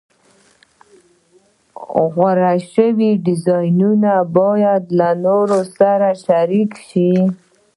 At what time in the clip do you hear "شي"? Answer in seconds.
6.89-7.11